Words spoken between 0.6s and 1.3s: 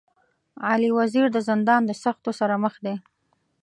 علي وزير